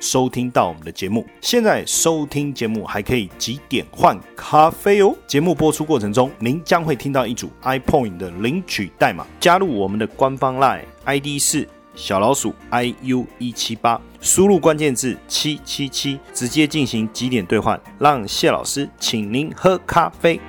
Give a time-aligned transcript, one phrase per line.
[0.00, 5.14] 收听到我们的节目，现在收听节目还可以几点换咖啡哦。
[5.26, 20.40] 节目播出过程中，您将会听到一组 iPoint 的领取代码，加入我们的官方 Line ID 是小老鼠 iu 一七八，输入关键字七七七，直接进行几点兑换，让谢老师请您喝咖啡。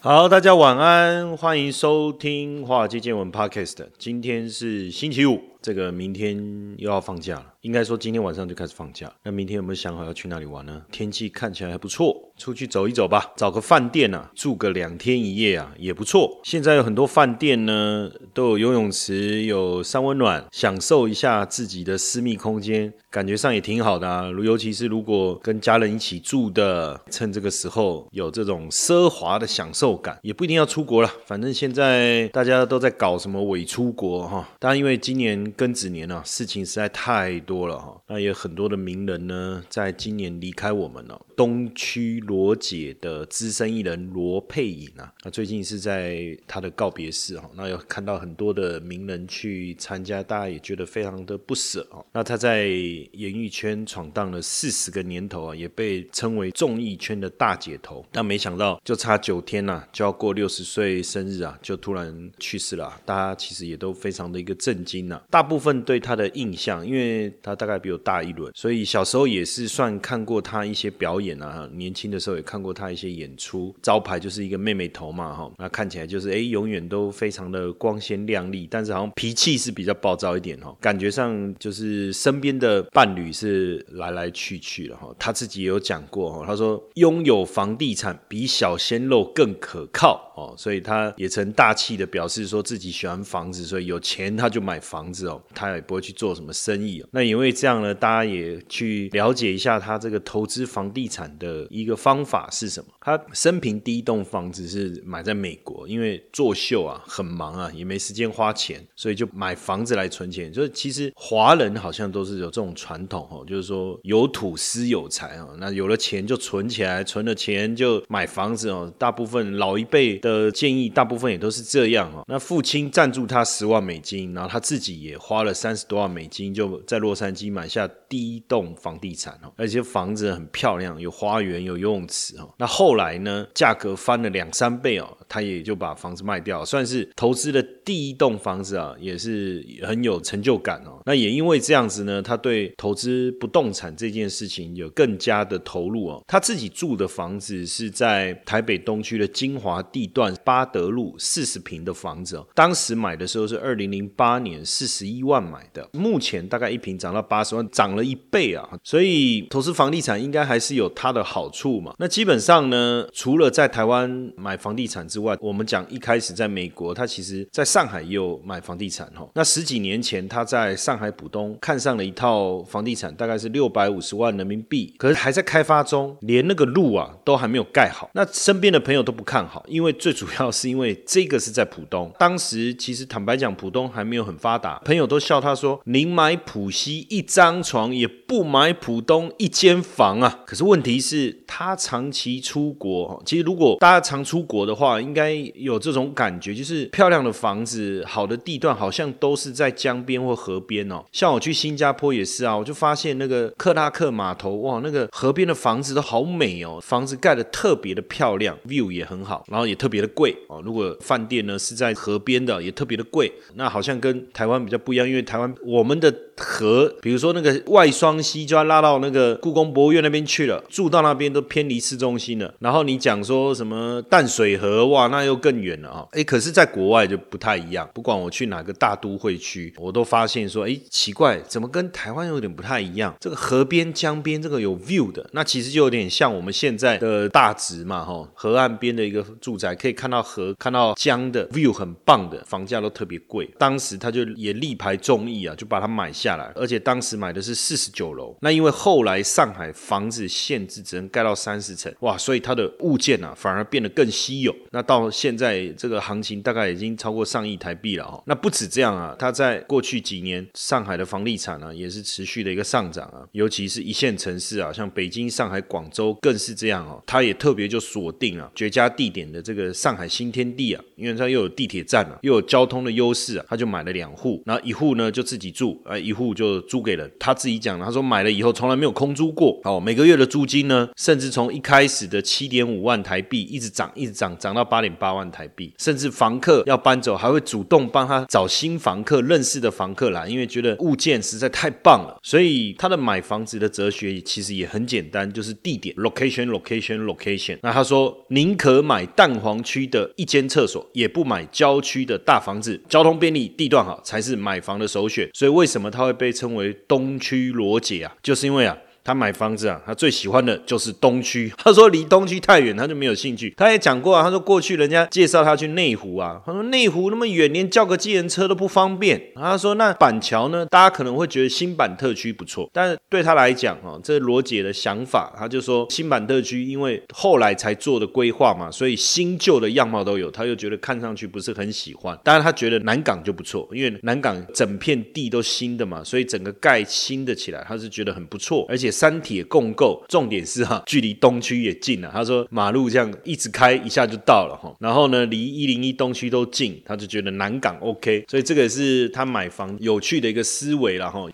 [0.00, 5.51] 好，大家晚安，欢迎收听华尔街见闻 Podcast，今天是星期五。
[5.62, 6.36] 这个明天
[6.76, 9.10] 又要放假了，应该说今天晚上就开始放假。
[9.22, 10.82] 那明天有没有想好要去哪里玩呢？
[10.90, 16.40] 天气看起来还不错，出去走一走吧，找个饭店啊，住个两天一夜啊，也不错。
[16.42, 24.28] 现在有很多饭店呢，都有游泳池，有三温暖，享受一下自己的私密空间，感觉上也挺好的啊。
[24.42, 31.08] 尤其是如果跟家人一起住的，趁这个时候有这种奢华的享受感，也不一定要出国了。
[31.24, 35.51] 反正现在大家都在搞什么伪出国哈，当然因为今年。
[35.52, 38.00] 庚子年啊，事情实在太多了哈。
[38.08, 41.20] 那也很多的名人呢，在今年离开我们了。
[41.36, 47.50] 东区罗姐的资深艺人罗佩颖啊，那最近是在他的告别式哈。
[47.54, 52.04] 那有看到很多的名人去参加，大家也觉得非常的不舍哦。
[52.12, 58.04] 那他在演艺圈闯荡了四十个年头啊，也被称为综艺圈的大姐头。
[58.12, 63.00] 但没想到，就差九天呐，就要过六十岁生日啊，就突然去世了。
[63.04, 65.20] 大家其实也都非常的一个震惊呐。
[65.30, 71.68] 大大部分对他的印象，因为他大概比我大一轮，所以小时候也是算看过他一些表演啊。
[71.74, 85.12] 年轻的时候也看过他一些演出，招牌就是一个妹妹头嘛，哈，那看起来就是哎，永远都非常的光鲜亮丽，但是好像脾气是比较暴躁一点哈，感觉上就是身边的伴侣是来来去去了哈。
[85.18, 95.42] 他自己也有讲过哈，他说拥有房地产比小鲜肉更可靠哦，所以他也曾大气的表示说自己喜欢房子，所以有钱他就买房子哦。
[95.54, 97.04] 他也不会去做什么生意。
[97.10, 102.90] 那因为这样呢，大家也去了解一下他这个投资房地产的一个方法是什么。
[103.00, 110.52] 他生平第一栋房子是买在美国，因为作秀啊，很忙啊，也没时间花钱，所以就买房子来存钱。
[110.52, 115.48] 就是其实华人好像都是有这种传统哦，就是说有土私有财啊。
[115.58, 118.92] 那有了钱就存起来，存了钱就买房子哦。
[118.98, 122.24] 大部分老一辈的建议，大部分也都是这样哦。
[122.28, 125.42] 那父亲赞助他十万美金，然后他自己也花。
[125.42, 132.54] 了三十多万美金，就在洛杉矶买下第一栋房地产哦，而且房子很漂亮，有花园，有游泳池哦。
[132.58, 141.02] 那后来呢，价格翻了两三倍哦，他也就把房子卖掉，算是投资的第一栋房子啊，也是很有成就感哦。
[141.04, 146.22] 那也因为这样子呢，他对投资不动产这件事情有更加的投入哦。
[146.28, 155.22] 他自己住的房子是在台北东区的金华地段八德路四十平的房子哦，当时买的时候是二零零八年四十一一。
[155.22, 158.68] 万买的，目前大概一平涨到八十万，涨了一倍啊！
[158.82, 161.94] 所以投资房地产应该还是有它的好处嘛。
[161.98, 169.26] 那基本上呢，除了在台湾买房地产之外，我们讲一开始在美国，他其实在上海也有买房地产哈。
[169.34, 178.10] 那十几年前他在上海浦东看上了一套房地产，大概是六百五十万人民币，可是还在开发中，连那个路啊都还没有盖好。
[178.12, 185.22] 那身边的朋友都不看好，因为最主要是因为这个是在浦东，当时其实坦白讲，浦东还没有很发达，朋友都。
[185.22, 193.22] 笑他说：“您买浦西一张床，也不买浦东一间房啊。”可是问题是，他长期出国。
[193.24, 201.04] 其实如果大家常出国的话，应该有这种感觉，就是漂亮的房子、好的地段，好像都是在江边或河边哦。
[201.12, 210.60] 像我去新加坡也是啊，我就发现那个克拉克码头，哇，那个河边的房子都好美哦，房子盖的特别的漂亮，view 也很好，然后也特别的贵哦。
[210.64, 213.32] 如果饭店呢是在河边的，也特别的贵。
[213.54, 215.08] 那好像跟台湾比较不一样。
[215.08, 216.12] 因为台湾，我们的。
[216.34, 222.52] 河，比如说那个外双溪就要拉到那个故宫博物院那边去了，住到那边都偏离市中心了。
[222.58, 226.06] 然后你讲说什么淡水河，哇，那又更远了啊！
[226.12, 227.88] 哎，可是在国外就不太一样。
[227.94, 233.14] 不管我去哪个大都会区，我都发现说，哎，奇怪，怎么跟台湾有点不太一样？
[233.20, 243.48] 这个河边、江边这个有 view 的，那其实就有点像我们现在的大直嘛，哈，河岸边的一个住宅，可以看到河、看到江的 view 很棒的，房价都特别贵。
[243.58, 248.34] 当时他就也立力排众议啊，就把它买下来，而且当时买的是四十九楼。
[248.40, 254.54] 那因为后来上海房子限制只能盖到三十层，哇，所以它的物件啊反而变得更稀有。
[254.70, 258.22] 那到现在这个行情大概已经超过上亿台币了哦。
[258.26, 267.02] 那不止这样啊，它在过去几年上海的房地产呢也是持续的一个上涨啊，尤其是一线城市啊，像北京、上海、广州更是这样哦。
[267.06, 297.58] 它也特别就锁定了绝佳地点的这个上海新天地啊，因为它又有地铁站啊，又有交通的优势啊，他就买了两户，然后一户呢就自己住，啊一户就租给了他自己讲，他说买了以后从来没有空租过，哦每个月的租金呢，甚至从一开始的七点五万台币一直涨一直涨涨到八点八万台币，甚至房客要搬走还会主动帮他找新房客认识的房客来，因为觉得物件实在太棒了，所以他的买房子的哲学其实也很简单，就是地点 location location location。
[297.62, 305.28] 那他说宁可买蛋黄区的一间厕所，也不买郊区的大房子，交通便利、地段好才是买买房的首选。
[305.32, 308.14] 所以为什么它会被称为东区罗姐啊？
[308.22, 308.76] 就是因为啊。
[309.04, 311.52] 他买房子啊，他最喜欢的就是东区。
[311.58, 313.52] 他说离东区太远，他就没有兴趣。
[313.56, 319.20] 他也讲过啊，他说过去人家介绍他去内湖啊，他说内湖那么远，连叫个计程车都不方便。
[319.34, 332.16] 他说那板桥呢，大家可能会觉得新版特区不错，但是对他来讲啊，这罗姐的想法，他就说新版特区因为后来才做的规划嘛，所以新旧的样貌都有，他又觉得看上去不是很喜欢。
[332.22, 338.91] 当然他觉得南港就不错，因为南港整片地都新的嘛，所以整个盖新的起来，他是觉得很不错，而且。
[338.92, 342.10] 三铁共构，重点是哈，距离东区也近了。
[342.12, 344.72] 他说马路这样一直开，一下就到了哈。
[344.78, 348.24] 然后呢，离一零一东区都近，他就觉得南港 OK。
[348.28, 351.26] 所以这个是他买房有趣的一个思维了哈。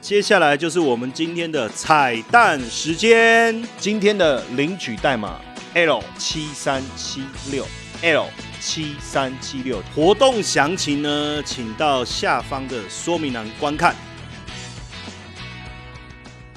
[0.00, 5.40] 接下来就是我们今天的彩蛋时间，今天的领取代码
[5.74, 7.66] L 七三七六
[8.02, 8.26] L
[8.60, 13.96] 七三七六，活动详情呢，请到下方的说明栏观看。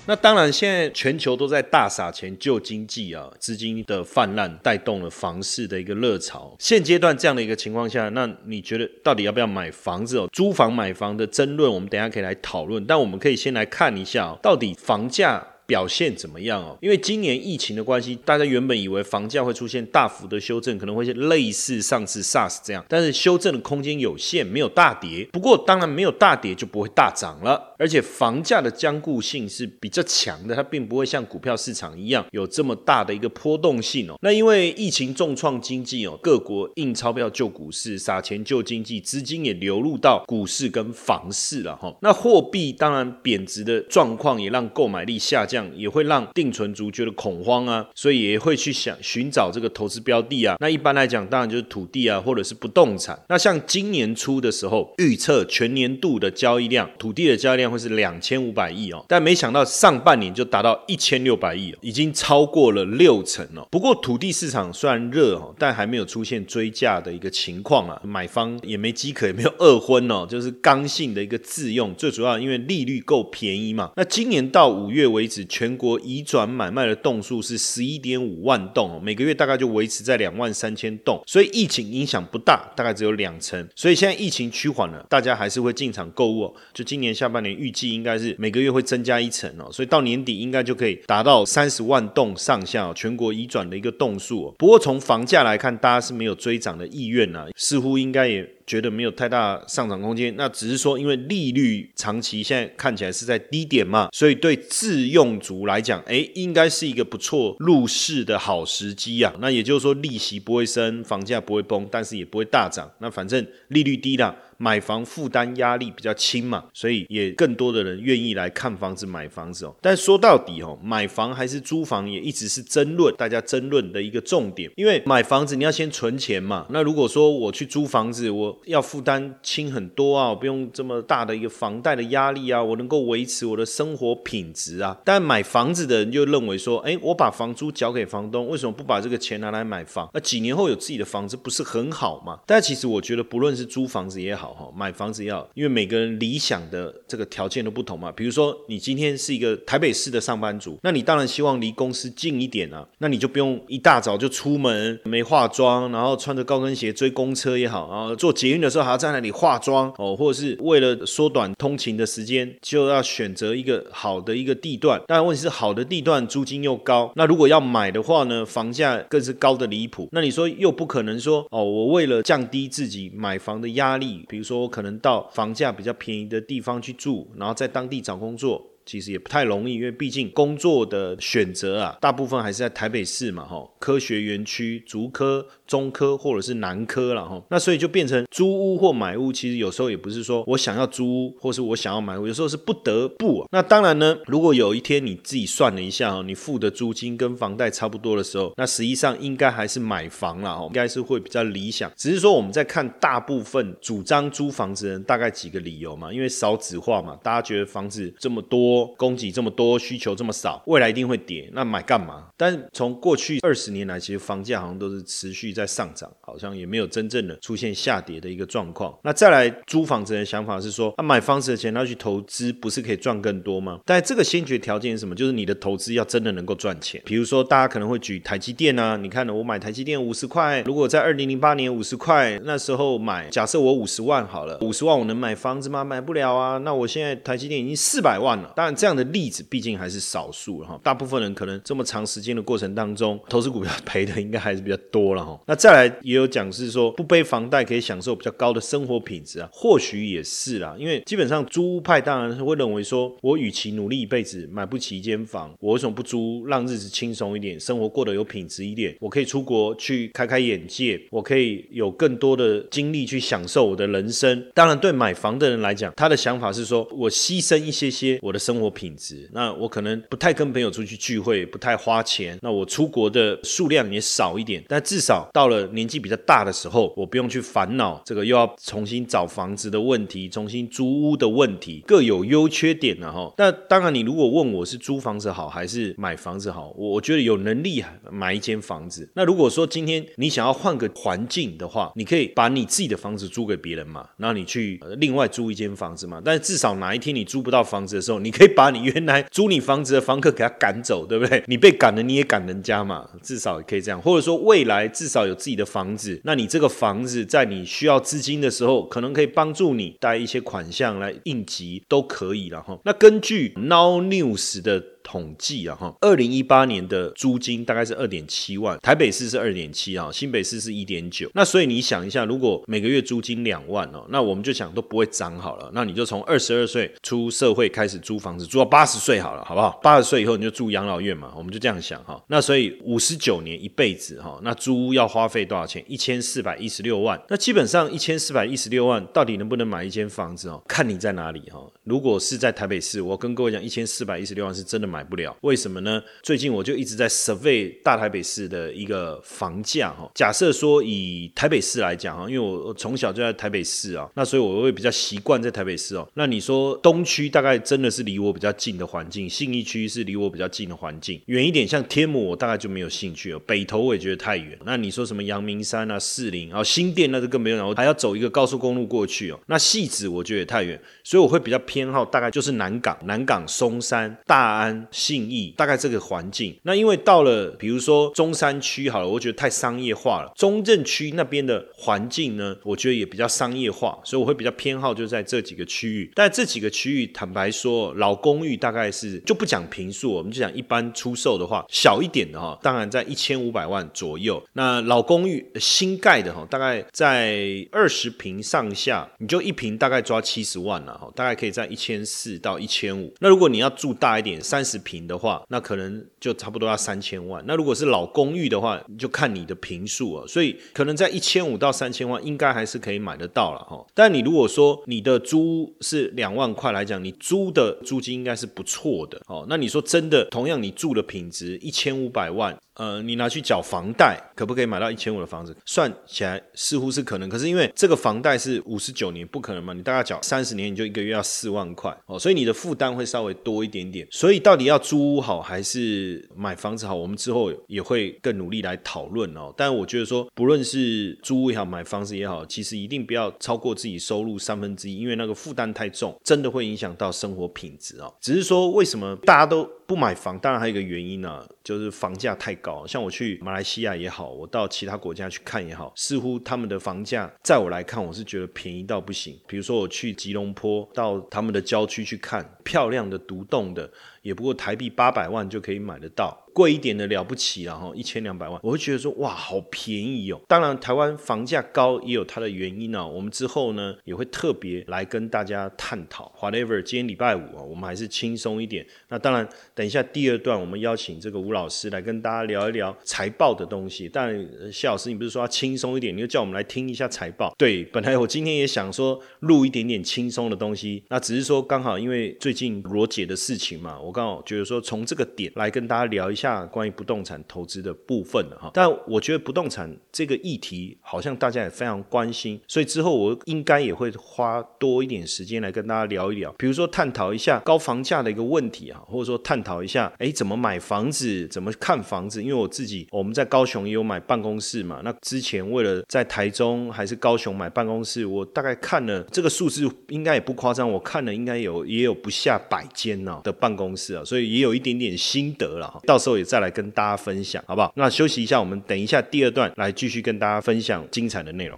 [0.09, 6.55] 那当然，现在全球都在大撒钱救经济啊，资金的泛滥带动了房市的一个热潮。
[6.57, 10.27] 现阶段这样的一个情况下，那你觉得到底要不要买房子哦？
[10.33, 12.83] 租房买房的争论，我们等下可以来讨论。
[12.87, 15.45] 但我们可以先来看一下，到底房价。
[15.69, 16.75] 表现怎么样哦？
[16.81, 25.29] 因为今年疫情的关系，大家原本以为房价会出现大幅的修正，可能会是类似上次 SARS 这样，但是修正的空间有限，没有大跌。
[25.31, 34.17] 不过当然没有大跌就不会大涨了，而且房价的坚固性是比较强的，它并不会像股票市场一样有这么大的一个波动性哦。
[34.23, 41.95] 那因为疫情重创经济哦，各国印钞票救股市，撒钱救经济，资金也流入到股市跟房市了哈。
[42.01, 45.58] 那货币当然贬值的状况也让购买力下降。
[45.75, 50.55] 也会让定存族觉得恐慌啊，所以也会去想寻找这个投资标的啊。
[50.59, 53.19] 那一般来讲，当然就是土地啊，或者是不动产。
[53.27, 63.67] 那像今年初的时候，预测全年度的交易量，土地的交易量会是两千五百亿哦，但没想到上半年就达到一千六百亿，已经超过了六成哦。
[63.71, 71.93] 不过土地市场虽然热哦，但还没有出现追价的一个情况啊，买方也没饥渴，也没有饿昏哦，就是刚性的一个自用。
[71.95, 73.91] 最主要因为利率够便宜嘛。
[73.95, 75.39] 那今年到五月为止。
[75.49, 83.67] 全国移转买卖的栋数是十一点五万栋，每个月大概就维持在两万三千栋，所以疫情影响不大，大概只有两成。
[83.75, 86.55] 所以现在疫情趋缓了，大家还是会进场购物。
[86.73, 94.53] 就今年下半年预计应该是每个月会增加一层哦，所以到年底应该就可以达到三十万栋上下全国移转的一个栋数。
[94.57, 98.47] 不过从房价来看，大家是没有追涨的意愿啊，似乎应该也。
[98.69, 109.33] 觉得没有太大上涨空间，那只是说，因为利率长期现在看起来是在低点嘛，所以对自用族来讲，哎，应该是一个不错入市的好时机啊。
[109.39, 112.87] 那也就是说，利息不会升，房价不会崩，但是也不会大涨。
[112.99, 114.35] 那反正利率低了。
[114.61, 119.73] 买房负担压力比较轻嘛，所以也更多的人愿意来看房子、买房子哦。
[119.81, 124.69] 但说到底哦，买房还是租房也一直是争论，大家争论的一个重点。
[124.75, 134.97] 因为买房子你要先存钱嘛，那如果说我去租房子，我要负担轻很多啊，我不用这么大的一个房贷的压力啊，我能够维持我的生活品质啊。
[135.05, 140.09] 但买房子的人就认为说，哎，我把房租交给房东，为什么不把这个钱拿来买房？
[140.13, 142.39] 那几年后有自己的房子不是很好吗？
[142.45, 144.48] 但其实我觉得，不论是租房子也好。
[144.75, 148.11] 买房子要，因为每个人理想的这个条件都不同嘛。
[148.11, 152.87] 比如说，你今天是一个台北市的上班族，那你当然希望离公司近一点啊。
[152.99, 165.01] 那你就不用一大早就出门，没化妆，然后穿着高跟鞋追公车也好，然后坐捷运的时候还要在那里化妆哦，或者是为了缩短通勤的时间，就要选择一个好的一个地段。
[165.07, 170.09] 但问题是，好的地段租金又高，那如果要买的话呢，房价更是高的离谱。
[170.11, 178.65] 那你说又不可能说哦，我为了降低自己买房的压力，比如说我可能到房价比较便宜的地方去住，然后在当地找工作。
[178.89, 193.45] 其实也不太容易，因为毕竟工作的选择啊，大部分还是在台北市嘛，哈，科学园区、竹科、中科或者是南科了，哈，那所以就变成租屋或买屋，其实有时候也不是说我想要租屋，或是我想要买屋，有时候是不得不。
[193.51, 201.91] 那当然呢，如果有一天你自己算了一下，哈，你付的租金跟房贷差不多的时候，那实际上应该还是买房了，哈，应该是会比较理想。
[201.95, 208.78] 只是说我们在看大部分主张租房子的人，大概几个理由嘛，因为少子化嘛，大家觉得房子这么多。
[208.97, 211.49] 供给这么多，需求这么少，未来一定会跌。
[211.53, 212.27] 那买干嘛？
[212.37, 218.97] 但从过去二十年来，其实房价好像都是持续在上涨，好像也没有真正的出现下跌的一个状况。
[219.03, 223.79] 那再来租房子的想法是说，那买房子的钱要去投资，不是可以赚更多吗？
[223.85, 225.15] 但这个先决条件是什么？
[225.15, 227.01] 就是你的投资要真的能够赚钱。
[227.05, 235.83] 比如说，大家可能会举台积电啊，你看呢，我买台积电五十块，如果在二零零八年五十块那时候买，假设我五十万好了，五十万我能买房子吗？
[235.83, 236.57] 买不了啊。
[236.59, 245.39] 那我现在台积电已经四百万了，当然这样的例子毕竟还是少数哈，大部分人可能这么长时间的过程当中，投资股票赔的应该还是比较多了哈。
[245.47, 264.45] 那再来也有讲是说不背房贷可以享受比较高的生活品质啊，或许也是啦，因为基本上租屋派当然是会认为说，我与其努力一辈子买不起一间房，我为什么不租，让日子轻松一点，生活过得有品质一点，我可以出国去开开眼界，我可以有更多的精力去享受我的人生。
[264.53, 269.29] 当然，对买房的人来讲，他的想法是说我牺牲一些些我的生活品质。
[269.31, 272.35] 那我可能不太跟朋友出去聚会，不太花钱。
[272.41, 283.31] 那我出国的数量也少一点，但至少到了年纪比较大的时候，我不用去烦恼这个又要重新找房子的问题，重新租屋的问题，各有优缺点呢哈。
[283.37, 289.07] 那当然，你如果问我是租房子好还是买房子好，我我觉得有能力买一间房子。
[289.13, 296.19] 那如果说今天你想要换个环境的话，你可以把你自己的房子租给别人嘛，然后你去另外租一间房子嘛。
[296.25, 301.43] 但是至少哪一天你租不到房子的时候，你可以把你原来租你房子的房客给他赶走，对不对？
[301.47, 304.01] 你被赶了，你也赶人家嘛，至少也可以这样。
[304.01, 312.79] 或者说未来至少有自己的房子，那你这个房子在你需要资金的时候，可能可以帮助你带一些款项来应急，都可以了哈。
[312.85, 314.81] 那根据 Now News 的。
[315.03, 321.29] 统计啊哈，二零一八年的租金大概是二点七万，台北市是二点七啊，新北市是一点九。
[321.33, 325.69] 那所以你想一下，如果每个月租金两万哦，那我们就想都不会涨好了。
[325.73, 329.79] 那你就从二十二岁出社会开始租房子，租到八十岁好了，好不好？
[329.81, 332.21] 八十岁以后你就住养老院嘛，我们就这样想哈。
[332.27, 335.83] 那所以五十九年一辈子哈，那租屋要花费多少钱？
[335.87, 337.19] 一千四百一十六万。
[337.29, 340.61] 那基本上一千四百一十六万到底能不能买一间房子哦？
[340.67, 341.59] 看你在哪里哈。
[341.89, 345.03] 如果是在台北市，我跟各位讲，一千四百一十六万是真的买。
[345.09, 345.99] 不了，为什么呢？
[346.21, 350.07] 最近我就一直在 survey 大台北市的一个房价哈。
[350.13, 356.07] 假设说以台北市来讲哈，因为我从小就在台北市啊，那所以我会比较习惯在台北市哦。
[356.13, 363.39] 那你说东区大概真的是离我比较近的环境，信义区是离我比较近的环境，远一点像天母我大概就没有兴趣了。
[363.39, 364.55] 北投我也觉得太远。
[364.63, 369.39] 那你说什么阳明山啊、士林啊、新店那就更没有，然后还要走一个高速公路过去哦。
[369.47, 374.85] 那戏子我觉得也太远，所以我会比较偏偏好大概就是南港、南港、松山、大安。
[374.91, 380.31] 信义大概这个环境，那因为到了比如说中山区好了，我觉得太商业化了。
[380.35, 386.11] 中正区那边的环境呢，我觉得也比较商业化，所以我会比较偏好就在这几个区域。
[386.15, 394.43] 但这几个区域，坦白说，老公寓大概是就不讲平数，我们就讲一般出售的话，小一点的哈，当然在一千五百万左右。
[394.53, 403.13] 那老公寓新盖的哈，大概在二十平上下，你就一平大概抓七十万了哈，大概可以在一千四到一千五。
[403.19, 404.79] 那如果你要住大一点，三十。
[404.79, 407.43] 平的话，那可能就差不多要三千万。
[407.45, 410.25] 那如果是老公寓的话，就看你的平数啊。
[410.25, 413.85] 所以可能在一千五到三千万，应该还是可以买得到了哈。
[413.93, 419.45] 但你如果说你的租是两万块来讲，你租的租金应该是不错的哦。
[419.49, 422.57] 那你说真的，同样你住的品质一千五百万。
[422.79, 425.53] 呃，你拿去缴房贷，可不可以买到一千五的房子？
[425.65, 429.73] 算起来似乎是可能，可是因为这个房贷是五十九年，不可能嘛？
[429.73, 434.07] 你大概缴三十年，你就一个月要四万块哦，所以你的负担会稍微多一点点。
[434.09, 436.95] 所以到底要租屋好还是买房子好？
[436.95, 439.53] 我们之后也会更努力来讨论哦。
[439.57, 448.15] 但我觉得说，不论是租屋也好，买房子也好，其实一定不要超过自己收入三分之一，因为那个负担太重，真的会影响到生活品质哦。
[448.21, 449.69] 只是说，为什么大家都？
[449.89, 452.85] 不买房，当然还有一个原因呢，就是房价太高。
[452.85, 459.35] 像我去马来西亚也好，我到其他国家去看也好，似乎他们的房价，在我来看，我是觉得便宜到不行。
[459.47, 463.89] 比如说我去吉隆坡，到他们的郊区去看，漂亮的独栋的，
[464.21, 466.45] 也不过台币八百万就可以买得到。
[466.51, 470.41] 贵一点的了不起然后一千两百万，我会觉得说哇，好便宜哦。
[470.47, 473.05] 当然，台湾房价高也有它的原因啊。
[473.05, 476.33] 我们之后呢也会特别来跟大家探讨。
[476.41, 478.85] Whatever，今天礼拜五啊，我们还是轻松一点。
[479.07, 484.09] 那当然，等一下第二段我们邀请这个吴老师来跟大家聊一聊财报的东西。
[484.11, 484.35] 但
[484.73, 487.53] 谢老师，你不是说要轻松一点，你就叫我们来听一下财报？
[487.57, 498.71] 对，本来我今天也想说录一点点轻松的东西，那只是说刚好因为最近罗姐的事情嘛，我刚好觉得说从这个点来跟大家聊一下关于不动产投资的部分哈。
[498.73, 512.41] 但我觉得不动产这个议题好像大家也非常关心，所以之后我应该也会花多一点时间来跟大家聊一聊，比如说探讨一下高房价的一个问题啊，或者说探讨一下哎怎么买房子，怎么看房子。
[512.41, 527.93] 因为我自己我们在高雄也有买办公室嘛，那之前为了在台中还是高雄买办公室，我大概看了这个数字应该也不夸张，我看了应该有也有不下下百间呢的办公室啊，所以也有一点点心得了，到时候也再来跟大家分享，好不好？
[527.95, 531.77] 那休息一下，我们等一下第二段来继续跟大家分享精彩的内容。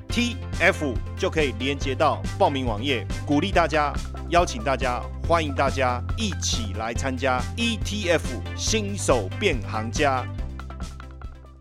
[0.11, 3.93] T F 就可以连接到报名网页，鼓励大家。
[4.29, 8.19] 邀请大家，欢迎大家一起来参加 ETF
[8.57, 10.27] 新手变行家。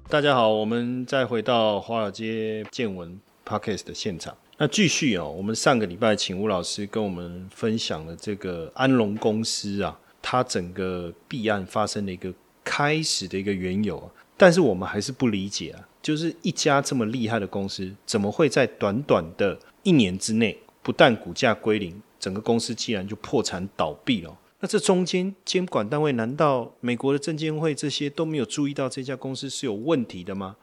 [0.08, 4.36] 大家好，我们再回到华尔街见闻 Podcast 的现场。
[4.58, 14.10] 那继续哦，我们上个礼拜请吴老师跟我们分享了这个安龙公司啊，它整个弊案发生的一个开始的一个缘由。
[14.36, 22.00] 但是我们还是不理解啊，就是一家这么厉害的公司，怎么会在短短的一年之内，不但股价归零？
[22.18, 30.56] 整个公司竟然就破产倒闭了，那这中间监管单位难道美国的证监会这些都没有注意到这家公司是有问题的吗？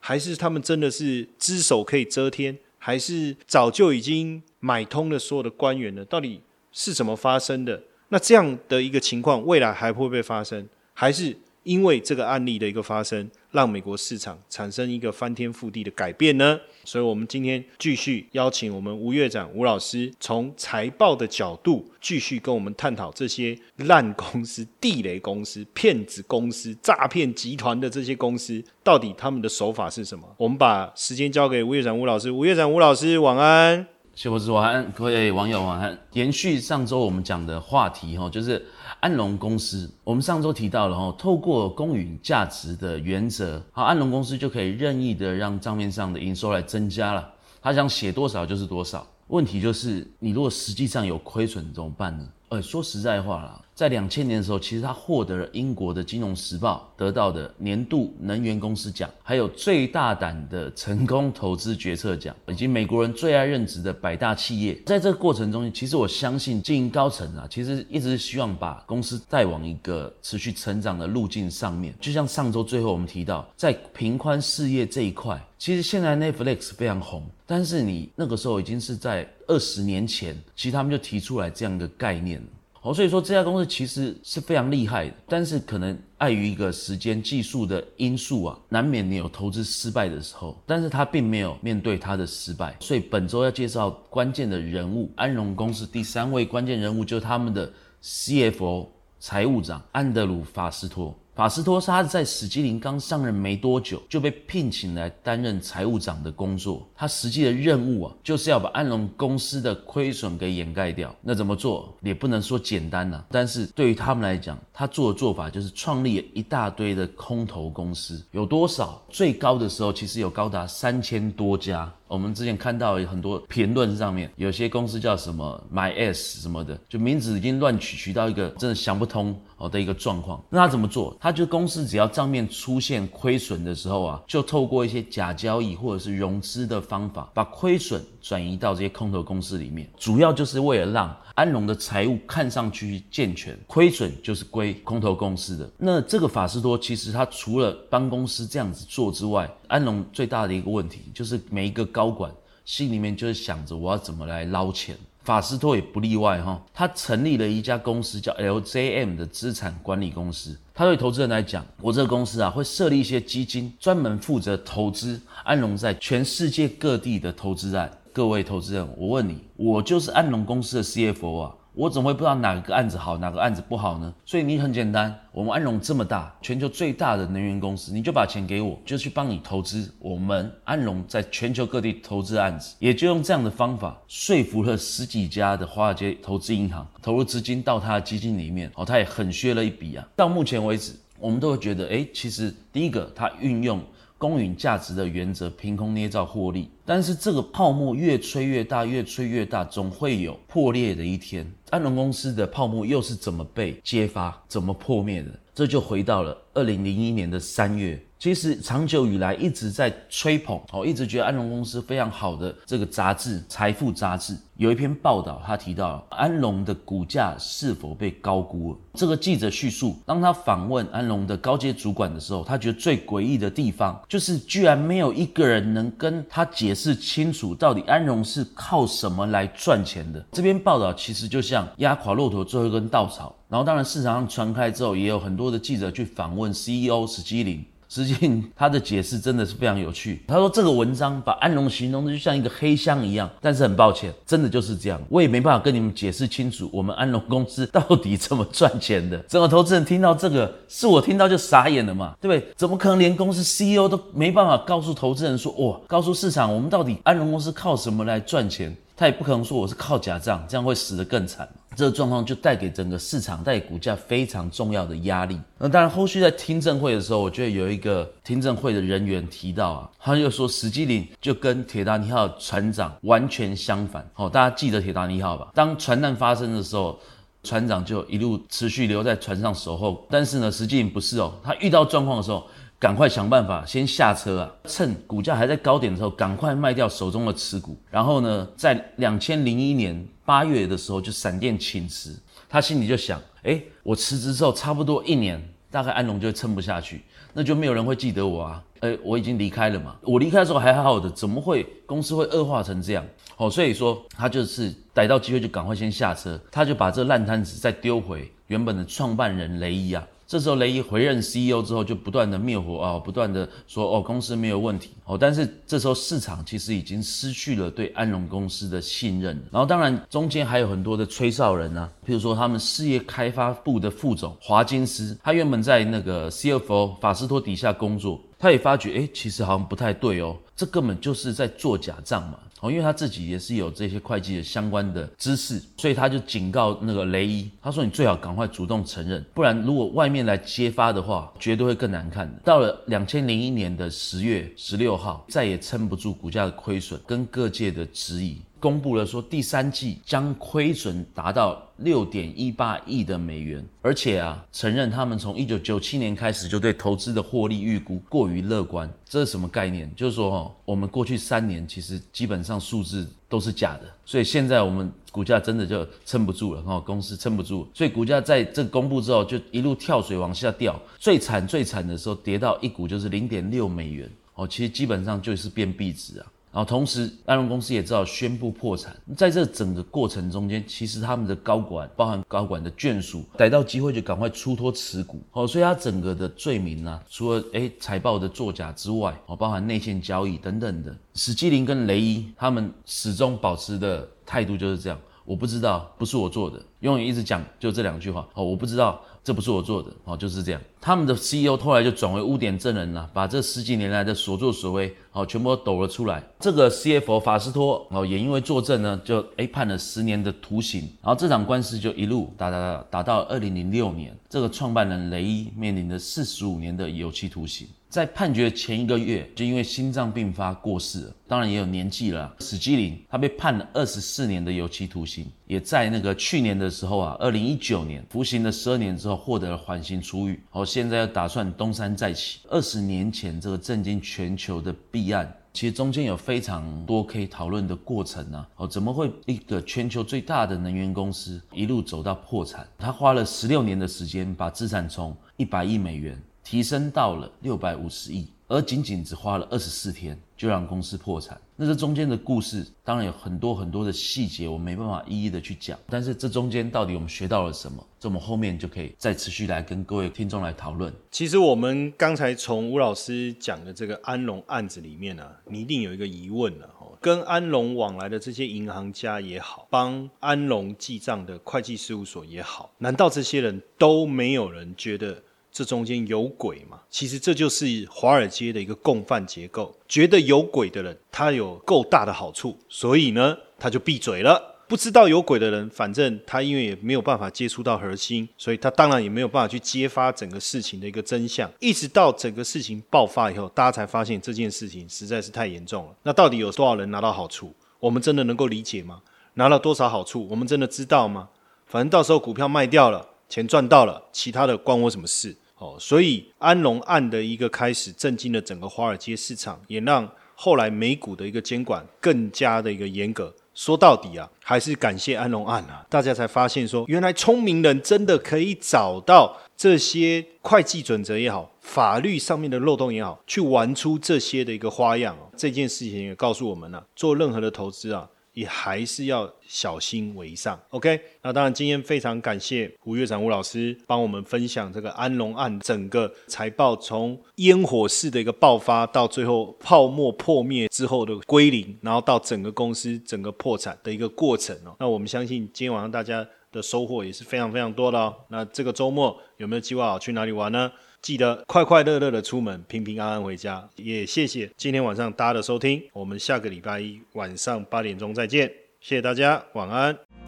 [0.00, 2.58] 还是他们真的是只手可以遮天？
[2.78, 6.04] 还是早就已经买通了所有的官员了？
[6.04, 6.40] 到底
[6.72, 7.82] 是怎么发生的？
[8.10, 10.68] 那这样的一个情况，未来还会不会发生？
[10.94, 11.36] 还是？
[11.64, 16.58] 因为这个案例的一个发生，让美国市场产生一个翻天覆地的改变呢。
[16.84, 30.26] 所以，我们今天继续邀请我们吴院长吴老师，从财报的角度继续跟我们探讨这些烂公司、地雷公司、骗子公司、诈骗集团的这些公司，到底他们的手法是什么？
[30.38, 32.30] 我们把时间交给吴院长吴老师。
[32.30, 33.86] 吴院长吴老师，晚安。
[34.20, 35.96] 谢博士晚安，各位网友晚安。
[36.14, 38.60] 延续上周我们讲的话题哈，就是。
[38.98, 49.06] 安龙公司，我们上周提到了哈，透过公允价值的原则，好，安龙公司就可以任意的让账面上的营收来增加了，他想写多少就是多少。
[49.28, 52.26] 问题就是，你如果实际上有亏损怎么办呢？
[52.48, 64.74] 呃，说实在话啦，在两千年的时候，其实他获得了英国的《金融时报》得到的年度能源公司奖，还有最大胆的成功投资决策奖，以及美国人最爱任职的百大企业。
[64.84, 71.94] 在这个过程中，其实我相信经营高层啊，其实一直希望把公司带往一个持续成长的路径上面。
[72.00, 82.42] 就像上周最后我们提到，在平宽事业这一块，其实现在 Netflix 非常红，但是你那个时候已经是在二十年前，其实他们就提出来这样一个概念。
[82.92, 90.56] 所以说这家公司其实是非常厉害的，但是可能碍于一个时间技术的因素啊，难免你有投资失败的时候。
[90.66, 97.70] 但是他并没有面对他的失败，所以本周要介绍关键的人物，安荣公司第三位关键人物就是他们的
[98.02, 98.86] CFO
[99.20, 101.16] 财务长安德鲁法斯托。
[101.38, 106.84] 法斯托他在史基林刚上任没多久就被聘请来担任财务长的工作。
[106.96, 111.14] 他实际的任务啊，就是要把安龙公司的亏损给掩盖掉。
[111.22, 113.24] 那怎么做也不能说简单呐。
[113.30, 118.20] 但是对于他们来讲，他做的做法就是创立一大堆的空头公司。
[118.32, 119.00] 有多少？
[119.08, 121.88] 最高的时候其实有高达三千多家。
[122.08, 130.42] 我们之前看到有很多评论上面，有些公司叫什么 My S 什么的，就名字已经乱取，取到一个真的想不通哦的一个状况。
[130.48, 131.14] 那他怎么做？
[131.20, 145.70] 他就公司只要账面出现亏损的时候啊，就透过一些假交易或者是融资的方法，把亏损转移到这些空头公司里面，主要就是为了让安龙的财务看上去健全，亏损就是归空投公司的。
[145.78, 152.28] 那这个法斯多其实他除了帮公司这样子做之外，安龙最大的一个问题就是每一个高管
[152.64, 154.96] 心里面就是想着我要怎么来捞钱。
[155.22, 156.60] 法斯托也不例外哈。
[156.74, 160.58] 他成立了一家公司叫 LJM 的资产管理公司。
[160.74, 167.90] 他对投资人来讲，我这个公司啊会设立一些基金，专门负责投资安龙在全世界各地的投资案。
[168.18, 171.54] 各位投资人，我问你，我就是安龙公司的 CFO 啊。
[171.72, 174.12] 我怎么会不知道哪个案子好，哪个案子不好呢？
[174.26, 188.68] 所以你很简单，我们安龙这么大，全球最大的能源公司，你就把钱给我，就去帮你投资我们安龙在全球各地投资案子，也就用这样的方法说服了十几家的华尔街投资银行投入资金到他的基金里面。
[188.74, 190.04] 哦，他也很削了一笔啊。
[190.16, 193.80] 到目前为止，我们都会觉得，哎，其实第一个他运用。
[194.18, 201.50] 公允价值的原则，凭空捏造获利，但是这个泡沫越吹越大，越吹越大，总会有破裂的一天。
[201.70, 205.30] 安龙公司的泡沫又是怎么被揭发、怎么破灭的？
[205.54, 207.98] 这就回到了二零零一年的三月。
[208.18, 218.78] 其实长久以来一直在吹捧，哦，一直觉得安龙公司非常好的这个杂志《财富》杂志有一篇报道，他提到安龙的股价是否被高估了。
[218.94, 230.20] 这个记者叙述，当他访问安龙的高阶主管的时候，他觉得最诡异的地方就是居然没有一个人能跟他解释清楚，到底安龙是靠什么来赚钱的。
[230.32, 233.32] 这篇报道其实就像压垮骆驼最后一根稻草。
[233.48, 237.64] 然后当然市场上传开之后，也有很多的记者去访问 CEO 史基林。
[237.88, 240.22] 实际他的解释真的是非常有趣。
[240.28, 245.00] 他说这个文章把安龙形容的就像一个黑箱一样，但是很抱歉，真的就是这样。
[245.08, 249.16] 我也没办法跟你们解释清楚，我们安龙公司到底怎么赚钱的。
[249.28, 252.52] 整个投资人听到这个，是我听到就傻眼了嘛，对不对？
[252.56, 258.76] 怎么可能连公司 CEO 都没办法告诉投资人说，哇，告诉市场我们到底安龙公司靠什么来赚钱？
[258.98, 261.48] 他也不可能说我是靠假账，这样会死得更惨。
[261.76, 265.38] 这个状况就带给整个市场、带给股价非常重要的压力。
[265.56, 274.04] 那当然，后续在听证会的时候，我觉得有一个听证会的人员提到啊，他就说史基林就跟铁达尼号船长完全相反。
[274.12, 275.48] 好，大家记得铁达尼号吧？
[275.54, 276.98] 当船难发生的时候，
[277.44, 280.04] 船长就一路持续留在船上守候。
[280.10, 282.44] 但是呢，史基林不是哦，他遇到状况的时候。
[282.80, 284.50] 赶快想办法先下车啊！
[284.66, 287.76] 趁股价还在高点的时候，赶快卖掉手中的持股。
[287.90, 292.16] 然后呢，在两千零一年八月的时候就闪电请辞。
[292.48, 298.62] 他心里就想：哎，我辞职之后差不多一年，大概安龙就会撑不下去，那就没有人会记得我啊！
[298.78, 299.96] 哎，我已经离开了嘛。
[300.02, 303.04] 我离开的时候还好好的，怎么会公司会恶化成这样？
[303.38, 310.06] 哦，所以说他就是逮到机会就赶快先下车，他就把这烂摊子再丢回原本的创办人雷伊啊。
[310.28, 319.42] 这时候雷伊回任 CEO 之后，就不断的灭火啊，不断的说哦公司没有问题哦，但是这时候市场其实已经失去了对安荣公司的信任。
[319.50, 332.38] 然后当然中间还有很多的吹哨人啊，譬如说他们事业开发部的副总华金斯，他原本在那个 CFO 法斯托底下工作，他也发觉哎，其实好像不太对哦，这根本就是在做假账嘛。
[332.60, 348.38] 哦，因为他自己也是有这些会计的相关的知识，所以他就警告那个雷伊，他说：“你最好赶快主动承认，不然如果外面来揭发的话，绝对会更难看的。”到了两千零一年的十月十六号，再也撑不住股价的亏损跟各界的质疑。
[348.60, 358.90] 公布了说，第三季将亏损达到六点一八亿的美元，而且啊，承认他们从一九九七年开始就对投资的获利预估过于乐观。
[359.08, 359.90] 这是什么概念？
[359.94, 376.26] 就是说，哈，我们过去三年其实基本上数字都是假的，所以现在我们股价真的就撑不住了，哈，公司撑不住，所以股价在这公布之后就一路跳水往下掉，最惨最惨的时候跌到一股就是零点六美元，哦，其实基本上就是变币值啊。
[376.50, 378.96] 然后同时，安荣公司也知道宣布破产。
[379.16, 385.20] 在这整个过程中间，其实他们的高管，包含高管的眷属，逮到机会就赶快出脱持股。
[385.32, 390.96] 哦，所以他整个的罪名呢，除了哎财报的作假之外，哦，包含内线交易等等的。
[391.14, 398.26] 史基林跟雷伊他们始终保持的态度就是这样，我不知道，不是我做的，永远一直讲就这两句话。
[398.34, 399.00] 哦，我不知道。
[399.28, 400.60] 这不是我做的哦，就是这样。
[400.80, 406.26] 他们的 CEO 后来就转为污点证人了，把这十几年来的所作所为哦，全部都抖了出来。
[406.40, 410.80] 这个 CFO 法斯托哦，也因为作证呢，就诶判了十年的徒刑。
[411.02, 417.68] 然后这场官司就一路打打打打到二零零六年，这个创办人雷伊面临着四十五年的有期徒刑。
[417.88, 422.34] 在判决前一个月，就因为心脏病发过世了，当然也有年纪了。
[422.40, 430.38] 史基林他被判了二十四年的有期徒刑，也在那个去年的时候啊，二零一九年服刑了十二年之后获得了缓刑出狱。
[430.50, 432.40] 好，现在要打算东山再起。
[432.50, 438.46] 二十年前这个震惊全球的弊案，其实中间有非常多可以讨论的过程啊。
[438.56, 442.68] 哦，怎么会一个全球最大的能源公司一路走到破产？
[442.76, 446.20] 他花了十六年的时间把资产从一百亿美元。
[446.48, 451.38] 提升到了六百五十亿，而仅仅只花了二十四天就让公司破产。
[451.54, 455.78] 那这中间的故事当然有很多很多的细节，我没办法一一的去讲。
[455.88, 457.86] 但是这中间到底我们学到了什么？
[458.00, 460.90] 这我们后面就可以再持续来跟各位听众来讨论。
[461.10, 466.96] 其实我们刚才从吴老师讲的这个安龙案子里面呢、你一定有一个疑问了哦。
[467.02, 475.22] 跟安龙往来的这些银行家也好，帮安龙记账的会计事务所也好，难道这些人都没有人觉得
[475.58, 476.78] 这中间有鬼吗？
[476.88, 484.54] 其实这就是华尔街的一个共犯结构，觉得有鬼的人，他有够大的好处，所以呢，他就闭嘴了。
[484.68, 491.50] 不知道有鬼的人，反正他因为也没有办法接触到核心，所以他当然也没有办法去揭发整个事情的一个真相。
[491.58, 495.96] 一直到整个事情爆发以后，大家才发现这件事情实在是太严重了。
[496.04, 497.52] 那到底有多少人拿到好处？
[497.80, 499.00] 我们真的能够理解吗？
[499.34, 500.28] 拿了多少好处？
[500.30, 501.30] 我们真的知道吗？
[501.66, 505.36] 反正到时候股票卖掉了，钱赚到了，其他的关我什么事？
[505.58, 513.34] 哦，所以安龙案的一个开始，震惊了整个华尔街市场，也让后来美股的一个监管更加的一个严格。
[513.54, 525.28] 说到底啊，还是感谢安龙案啊，大家才发现说，原来聪明人真的可以找到这些会计准则也好，法律上面的漏洞也好，去玩出这些的一个花样哦。
[525.36, 530.56] 这件事情也告诉我们了、做任何的投资啊，也还是要小心为上。
[530.70, 544.76] OK，那当然今天非常感谢吴月长吴老师帮我们分享这个安龙案整个财报从烟火式的一个爆发，到最后泡沫破灭之后的归零，然后到整个公司整个破产的一个过程哦。
[544.78, 548.14] 那我们相信今天晚上大家的收获也是非常非常多的哦。
[548.28, 550.70] 那这个周末有没有计划好去哪里玩呢？
[551.00, 553.68] 记得快快乐乐的出门，平平安安回家。
[553.76, 558.48] 也谢谢今天晚上大家的收听，我们下个礼拜一晚上八点钟再见，
[558.80, 560.27] 谢谢大家，晚安。